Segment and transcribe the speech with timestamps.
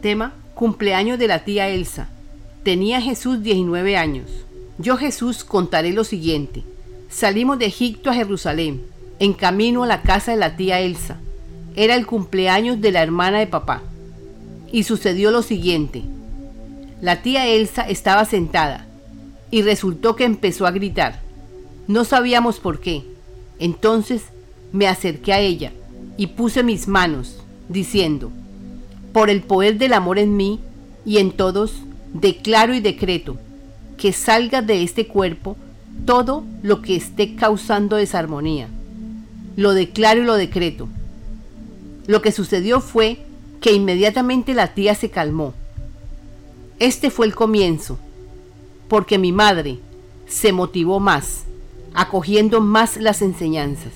[0.00, 2.08] Tema, cumpleaños de la tía Elsa.
[2.62, 4.30] Tenía Jesús 19 años.
[4.78, 6.62] Yo Jesús contaré lo siguiente.
[7.10, 8.82] Salimos de Egipto a Jerusalén,
[9.18, 11.18] en camino a la casa de la tía Elsa.
[11.76, 13.82] Era el cumpleaños de la hermana de papá.
[14.72, 16.02] Y sucedió lo siguiente.
[17.02, 18.86] La tía Elsa estaba sentada
[19.50, 21.20] y resultó que empezó a gritar.
[21.88, 23.04] No sabíamos por qué.
[23.58, 24.22] Entonces
[24.72, 25.72] me acerqué a ella
[26.16, 27.36] y puse mis manos,
[27.68, 28.32] diciendo,
[29.12, 30.60] por el poder del amor en mí
[31.04, 31.74] y en todos,
[32.12, 33.36] declaro y decreto
[33.96, 35.56] que salga de este cuerpo
[36.06, 38.68] todo lo que esté causando desarmonía.
[39.56, 40.88] Lo declaro y lo decreto.
[42.06, 43.18] Lo que sucedió fue
[43.60, 45.54] que inmediatamente la tía se calmó.
[46.78, 47.98] Este fue el comienzo,
[48.88, 49.78] porque mi madre
[50.26, 51.44] se motivó más,
[51.92, 53.92] acogiendo más las enseñanzas.